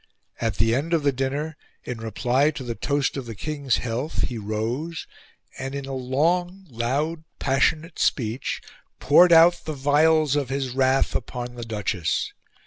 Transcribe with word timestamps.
At 0.39 0.55
the 0.55 0.73
end 0.73 0.93
of 0.93 1.03
the 1.03 1.11
dinner, 1.11 1.55
in 1.83 1.99
reply 2.01 2.49
to 2.49 2.63
the 2.63 2.73
toast 2.73 3.17
of 3.17 3.27
the 3.27 3.35
King's 3.35 3.77
health, 3.77 4.23
he 4.23 4.35
rose, 4.39 5.05
and, 5.59 5.75
in 5.75 5.85
a 5.85 5.93
long, 5.93 6.65
loud, 6.71 7.23
passionate 7.37 7.99
speech, 7.99 8.63
poured 8.99 9.31
out 9.31 9.61
the 9.65 9.73
vials 9.73 10.35
of 10.35 10.49
his 10.49 10.71
wrath 10.71 11.13
upon 11.15 11.53
the 11.53 11.63
Duchess. 11.65 12.33